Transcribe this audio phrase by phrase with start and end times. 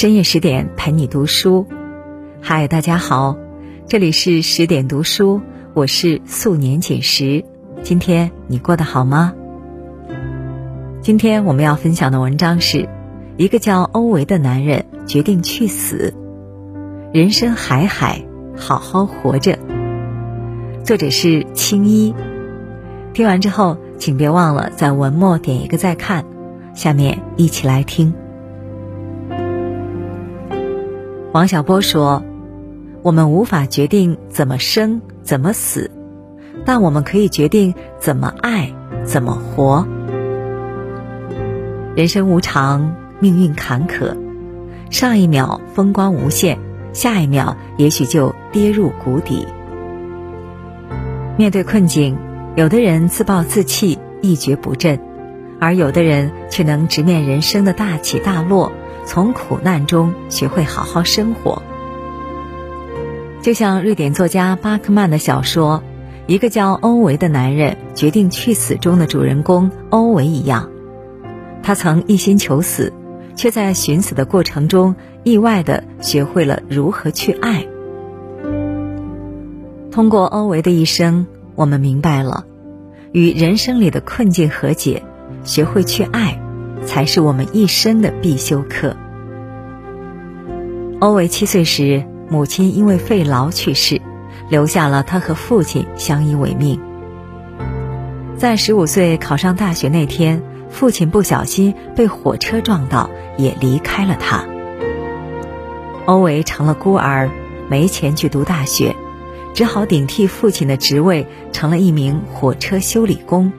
[0.00, 1.66] 深夜十点陪你读书，
[2.40, 3.36] 嗨，大家好，
[3.86, 5.42] 这里是十点读书，
[5.74, 7.44] 我是素年锦时。
[7.82, 9.34] 今天你过得好吗？
[11.02, 12.88] 今天我们要分享的文章是
[13.36, 16.14] 一个叫欧维的男人决定去死，
[17.12, 18.24] 人生海海，
[18.56, 19.58] 好好活着。
[20.82, 22.14] 作者是青衣。
[23.12, 26.24] 听完之后，请别忘了在文末点一个再看。
[26.72, 28.14] 下面一起来听。
[31.32, 32.24] 王小波说
[33.02, 35.88] ：“我们无法决定怎么生，怎么死，
[36.64, 39.86] 但我们可以决定怎么爱，怎么活。
[41.94, 44.16] 人生无常，命运坎坷，
[44.90, 46.58] 上一秒风光无限，
[46.92, 49.46] 下一秒也许就跌入谷底。
[51.36, 52.18] 面对困境，
[52.56, 54.98] 有的人自暴自弃，一蹶不振，
[55.60, 58.72] 而有的人却能直面人生的大起大落。”
[59.04, 61.62] 从苦难中学会好好生活，
[63.42, 65.82] 就像瑞典作家巴克曼的小说
[66.32, 70.70] 《一个叫欧维的男人决定去死》中的主人公欧维一样，
[71.62, 72.92] 他曾一心求死，
[73.34, 77.66] 却在寻死的过程中意外的学会了如何去爱。
[79.90, 81.26] 通过欧维的一生，
[81.56, 82.44] 我们明白了，
[83.10, 85.02] 与人生里的困境和解，
[85.42, 86.40] 学会去爱。
[86.90, 88.96] 才是我们一生的必修课。
[90.98, 94.02] 欧维七岁时，母亲因为肺痨去世，
[94.48, 96.80] 留下了他和父亲相依为命。
[98.36, 104.44] 在十五岁考上大学那天，父亲不小心被火车撞到，也离开了他。
[106.06, 107.30] 欧维成了孤儿，
[107.68, 108.96] 没钱去读大学，
[109.54, 113.52] 只好顶替父亲的职位，成了一名火车修理工。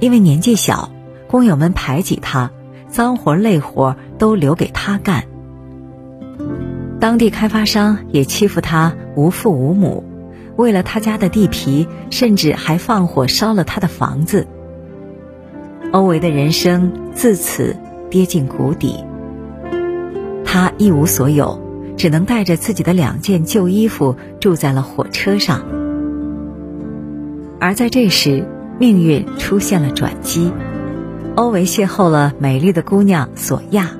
[0.00, 0.90] 因为年纪小。
[1.30, 2.50] 工友们排挤他，
[2.88, 5.26] 脏活累活都留给他干。
[6.98, 10.02] 当地开发商也欺负他无父无母，
[10.56, 14.48] 为了他家的地皮，甚至还放火烧了他的房子。
[15.92, 17.76] 欧维的人生自此
[18.10, 19.04] 跌进谷底。
[20.44, 21.62] 他一无所有，
[21.96, 25.62] 只能带着自己的两件旧衣服住在了火车上。
[27.60, 28.44] 而在这时，
[28.80, 30.50] 命运出现了转机。
[31.36, 33.90] 欧维邂逅了美丽的姑娘索亚。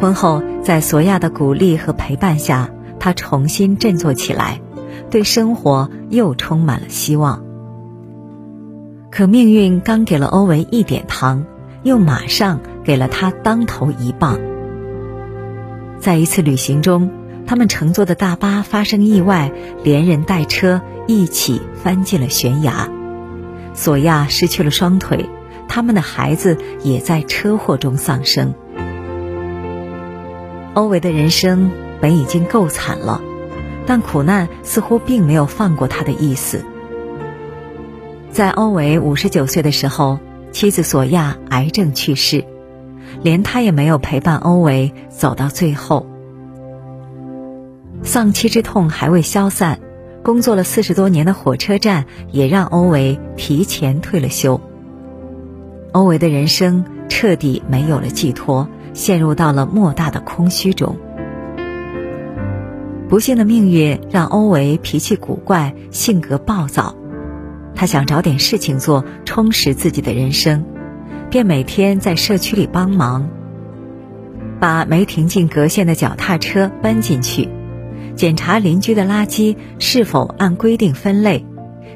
[0.00, 2.68] 婚后，在索亚的鼓励和陪伴下，
[2.98, 4.60] 他重新振作起来，
[5.10, 7.44] 对生活又充满了希望。
[9.10, 11.44] 可命运刚给了欧维一点糖，
[11.84, 14.38] 又马上给了他当头一棒。
[16.00, 17.10] 在一次旅行中，
[17.46, 19.52] 他们乘坐的大巴发生意外，
[19.84, 22.88] 连人带车一起翻进了悬崖，
[23.72, 25.30] 索亚失去了双腿。
[25.68, 28.54] 他们的孩子也在车祸中丧生。
[30.74, 31.70] 欧维的人生
[32.00, 33.20] 本已经够惨了，
[33.86, 36.64] 但苦难似乎并没有放过他的意思。
[38.30, 40.18] 在欧维五十九岁的时候，
[40.50, 42.44] 妻子索亚癌症去世，
[43.22, 46.06] 连他也没有陪伴欧维走到最后。
[48.02, 49.78] 丧妻之痛还未消散，
[50.24, 54.60] 工作了四十多年的火车站也让欧维提前退了休。
[55.94, 60.96] 欧维的人生彻底没有了寄托，陷入到了莫大的空虚中。
[63.08, 66.96] 不幸的命运让欧维脾气古怪，性格暴躁。
[67.76, 70.64] 他想找点事情做，充实自己的人生，
[71.30, 73.28] 便每天在社区里帮忙，
[74.58, 77.48] 把没停进格线的脚踏车搬进去，
[78.16, 81.46] 检查邻居的垃圾是否按规定分类，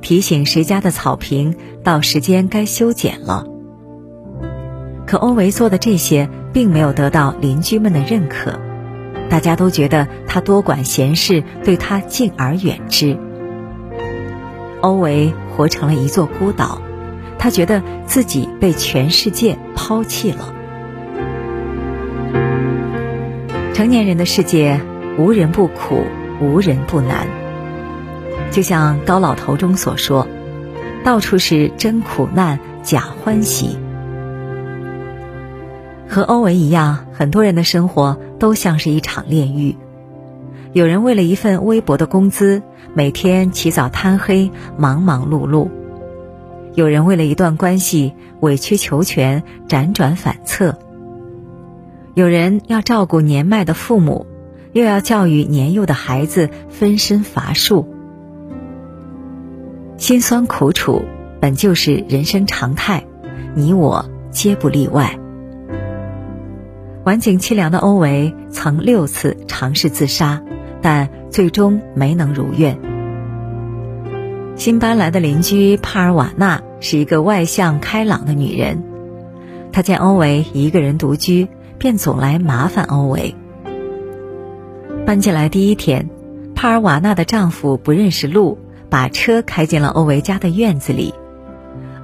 [0.00, 3.53] 提醒谁家的草坪到时间该修剪了。
[5.06, 8.58] 可欧维做的这些并没有得到邻居们的认可，
[9.28, 13.18] 大家都觉得他多管闲事，对他敬而远之。
[14.80, 16.80] 欧维活成了一座孤岛，
[17.38, 20.52] 他觉得自己被全世界抛弃了。
[23.74, 24.80] 成年人的世界，
[25.18, 26.04] 无人不苦，
[26.40, 27.26] 无人不难。
[28.50, 30.28] 就像高老头中所说
[31.04, 33.78] ：“到处是真苦难，假欢喜。”
[36.14, 39.74] 和欧文一样，很多人的生活都像是一场炼狱。
[40.72, 42.62] 有人为了一份微薄的工资，
[42.94, 45.68] 每天起早贪黑，忙忙碌碌；
[46.74, 50.76] 有人为了一段关系，委曲求全，辗转反侧；
[52.14, 54.24] 有人要照顾年迈的父母，
[54.72, 57.88] 又要教育年幼的孩子，分身乏术。
[59.96, 61.02] 辛酸苦楚
[61.40, 63.04] 本就是人生常态，
[63.56, 65.18] 你我皆不例外。
[67.04, 70.42] 晚景凄凉的欧维曾六次尝试自杀，
[70.80, 72.78] 但最终没能如愿。
[74.56, 78.82] 新搬来的邻居帕尔瓦纳是一个外向开朗的女人，
[79.70, 81.46] 她见欧维一个人独居，
[81.76, 83.34] 便总来麻烦欧维。
[85.04, 86.08] 搬进来第一天，
[86.54, 88.56] 帕尔瓦纳的丈夫不认识路，
[88.88, 91.12] 把车开进了欧维家的院子里，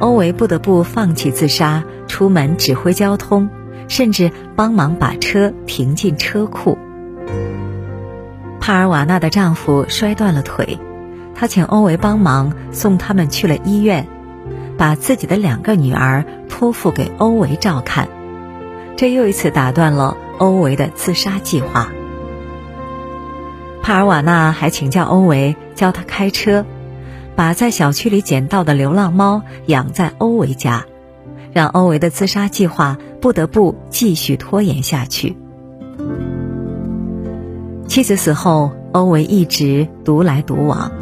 [0.00, 3.48] 欧维不得不放弃自杀，出门指挥交通。
[3.88, 6.78] 甚至帮忙把车停进车库。
[8.60, 10.78] 帕尔瓦纳的丈夫摔断了腿，
[11.34, 14.06] 他请欧维帮忙送他们去了医院，
[14.76, 18.08] 把自己的两个女儿托付给欧维照看。
[18.96, 21.88] 这又一次打断了欧维的自杀计划。
[23.82, 26.66] 帕尔瓦纳还请教欧维教他开车，
[27.34, 30.84] 把在小区里捡到的流浪猫养在欧维家。
[31.54, 35.36] 让欧维的自杀计划不得不继续拖延下去。
[37.86, 40.92] 妻子死后，欧维一直独来独往。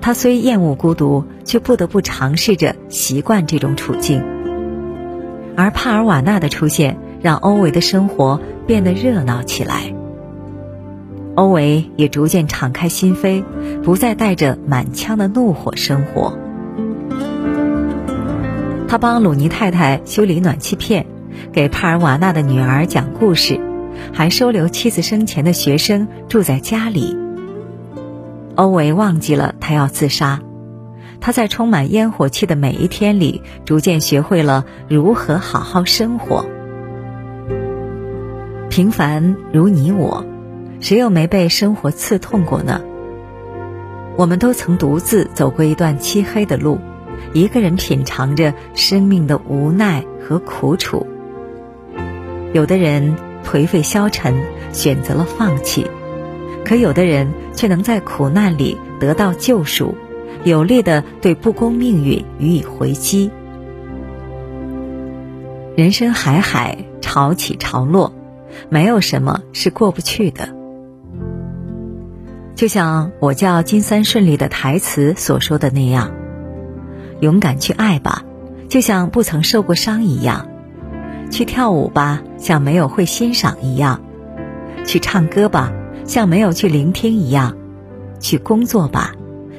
[0.00, 4.22] 他虽厌恶孤独，却不得不尝试着习惯这种处境。
[5.56, 9.94] 而帕尔瓦纳的出现，让欧维的生活变得热闹起来。
[11.34, 13.42] 欧维也逐渐敞开心扉，
[13.82, 16.36] 不再带着满腔的怒火生活。
[18.88, 21.06] 他帮鲁尼太太修理暖气片，
[21.52, 23.60] 给帕尔瓦纳的女儿讲故事，
[24.12, 27.16] 还收留妻子生前的学生住在家里。
[28.54, 30.40] 欧维忘记了他要自杀，
[31.20, 36.46] 他在充满烟火气的每一天里，逐渐学会了如何好好生活。
[38.68, 40.24] 平凡如你我，
[40.80, 42.80] 谁又没被生活刺痛过呢？
[44.16, 46.78] 我们都曾独自走过一段漆黑的路。
[47.34, 51.06] 一个人品尝着生命的无奈和苦楚。
[52.52, 54.34] 有的人颓废消沉，
[54.72, 55.86] 选择了放弃；
[56.64, 59.94] 可有的人却能在苦难里得到救赎，
[60.44, 63.30] 有力的对不公命运予以回击。
[65.74, 68.12] 人生海海，潮起潮落，
[68.68, 70.54] 没有什么是过不去的。
[72.54, 76.12] 就像我叫金三顺利的台词所说的那样。
[77.20, 78.24] 勇敢去爱吧，
[78.68, 80.48] 就像不曾受过伤一样；
[81.32, 83.98] 去跳舞吧，像没有会欣赏一样；
[84.84, 85.72] 去唱歌吧，
[86.04, 87.54] 像没有去聆听一样；
[88.20, 89.14] 去工作吧，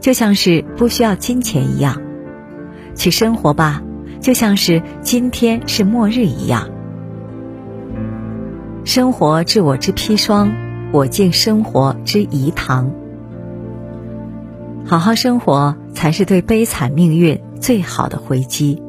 [0.00, 2.00] 就像是不需要金钱一样；
[2.96, 3.82] 去生活吧，
[4.20, 6.70] 就像是今天是末日一样。
[8.84, 10.50] 生活治我之砒霜，
[10.90, 12.90] 我敬生活之饴糖。
[14.86, 17.38] 好好生活，才是对悲惨命运。
[17.60, 18.80] 最好的回击。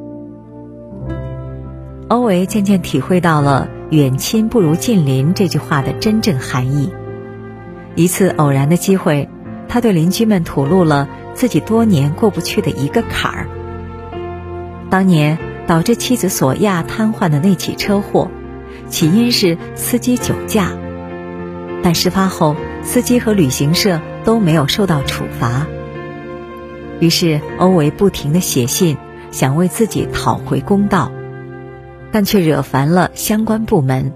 [2.09, 6.91] 欧维渐渐体会到了“远亲不如近邻”这句话的真正含义。
[7.93, 9.29] 一次偶然的机会，
[9.67, 13.47] 他对邻居们吐露了自己多年过不去的一个坎儿。
[14.89, 18.31] 当年导致妻子索亚瘫痪的那起车祸，
[18.87, 20.71] 起因是司机酒驾，
[21.83, 25.67] 但事发后，司机和旅行社都没有受到处罚。
[26.99, 28.97] 于是，欧维不停的写信，
[29.29, 31.11] 想为自己讨回公道，
[32.11, 34.11] 但却惹烦了相关部门，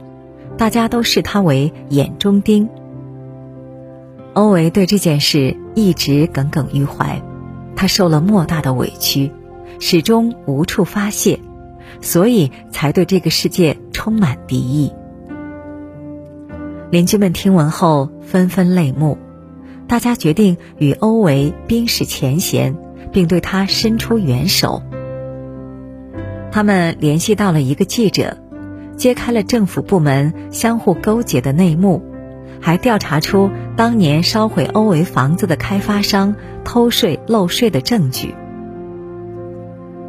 [0.58, 2.70] 大家都视他为眼中钉。
[4.34, 7.22] 欧维对这件事一直耿耿于怀，
[7.76, 9.32] 他受了莫大的委屈，
[9.80, 11.40] 始终无处发泄，
[12.02, 14.92] 所以才对这个世界充满敌意。
[16.90, 19.18] 邻居们听闻后纷纷泪目。
[19.86, 22.76] 大家决定与欧维冰释前嫌，
[23.12, 24.82] 并对他伸出援手。
[26.54, 28.38] 他们联系到了一个记者，
[28.96, 32.04] 揭开了政府部门相互勾结的内幕，
[32.62, 38.36] 还调查出当年烧毁欧维房子的开发商偷税漏税的证据。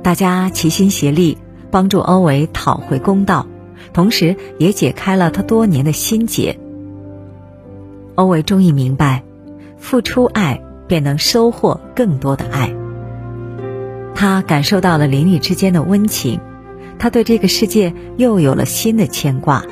[0.02, 1.38] 大家齐心协力，
[1.70, 3.46] 帮助欧维讨回公道，
[3.94, 6.60] 同时也解开了他多年的心结。
[8.16, 9.22] 欧维终于明白。
[9.78, 12.83] 付出爱，便能收获更多的爱。
[14.14, 16.40] 他感受到了邻里之间的温情，
[16.99, 19.64] 他对这个世界又有了新的牵挂。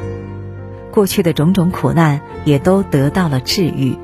[0.90, 3.96] 过去的种种苦难也都得到了治愈。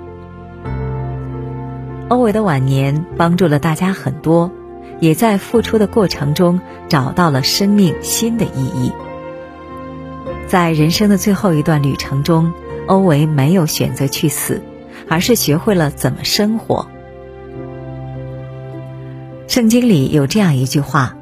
[2.09, 4.51] 欧维的晚年帮助了大家很多，
[5.01, 8.93] 也在付出的过程中找到了生命新的意义。
[10.47, 12.53] 在人生的最后一段旅程中，
[12.87, 14.63] 欧维没有选择去死。
[15.11, 16.87] 而是学会了怎么生活。
[19.59, 21.17] 圣经里有这样一句话：“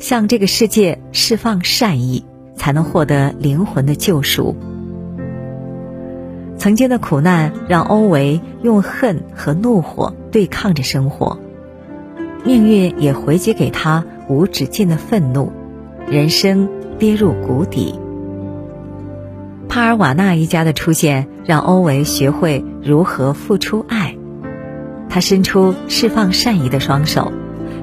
[0.00, 2.24] 向这个世界释放善意，
[2.56, 4.56] 才能获得灵魂的救赎。”
[6.56, 11.38] 曾经的苦难让欧维用恨和怒火对抗着生活，
[12.42, 15.52] 命运也回击给他无止境的愤怒，
[16.06, 18.00] 人生跌入谷底。
[19.68, 24.16] 帕尔瓦纳一家的出现让欧维学会如何付出爱，
[25.10, 27.30] 他伸出释放善意的双手，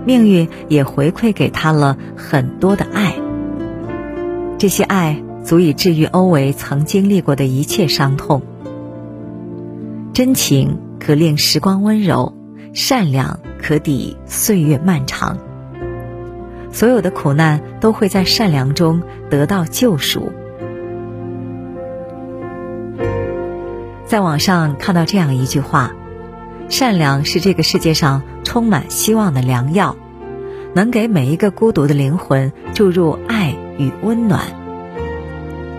[0.05, 3.15] 命运也回馈给他了很多的爱。
[4.57, 8.41] 这些爱足以治愈欧维曾经历过的一切伤痛。
[10.13, 12.33] 真情可令时光温柔，
[12.73, 15.37] 善良可抵岁月漫长。
[16.71, 20.31] 所有的苦难都会在善良中得到救赎。
[24.05, 25.93] 在网上看到这样一句话
[26.69, 29.95] ：“善良是这个世界上充满希望的良药，
[30.73, 34.41] 能给每一个孤独的灵魂注入爱与温暖。”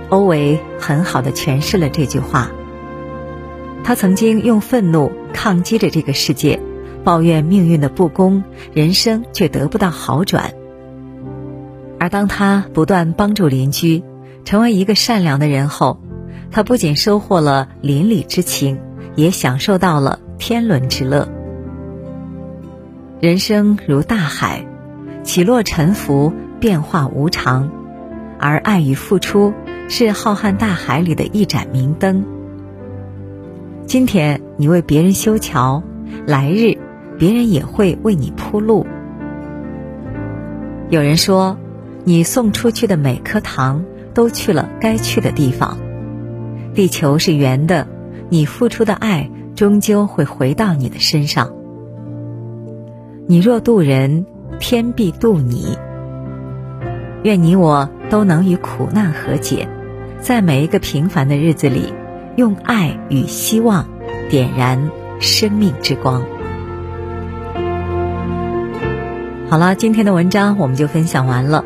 [0.08, 2.50] 欧维很好的诠释了这句话。
[3.82, 6.60] 他曾经用愤怒抗击着这个世界，
[7.04, 10.52] 抱怨命运的不公，人生却得不到好转。
[11.98, 14.02] 而当他不断帮助邻居，
[14.44, 16.00] 成为一个善良的人后，
[16.50, 18.78] 他不仅收获了邻里之情，
[19.14, 21.28] 也享受到了天伦之乐。
[23.20, 24.66] 人生如大海，
[25.22, 27.70] 起落沉浮，变化无常，
[28.38, 29.54] 而爱与付出
[29.88, 32.24] 是浩瀚大海里的一盏明灯。
[33.86, 35.82] 今天你为别人修桥，
[36.26, 36.76] 来日
[37.18, 38.86] 别人也会为你铺路。
[40.90, 41.56] 有人说，
[42.04, 45.78] 你送出去的每颗糖都去了该去的地方。
[46.74, 47.88] 地球是圆的，
[48.28, 51.50] 你付出的爱终究会回到你的身上。
[53.26, 54.26] 你若渡人，
[54.60, 55.76] 天必渡你。
[57.24, 59.66] 愿你我都能与苦难和解，
[60.20, 61.92] 在每一个平凡的日子里。
[62.36, 63.88] 用爱与希望
[64.28, 66.22] 点燃生命之光。
[69.48, 71.64] 好了，今天的文章我们就分享完了，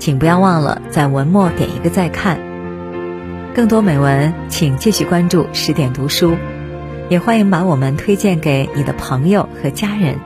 [0.00, 2.40] 请不要忘了在文末点一个再看。
[3.54, 6.34] 更多美文，请继续关注十点读书，
[7.10, 10.18] 也欢迎把我们推荐给你的朋友和家人，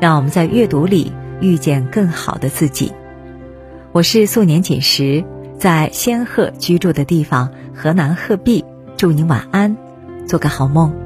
[0.00, 2.92] 让我们在阅读里遇见更好的自己。
[3.92, 5.24] 我是素年锦时，
[5.58, 8.64] 在仙鹤居住的地方河南鹤壁。
[8.98, 9.76] 祝你晚安，
[10.26, 11.05] 做个好梦。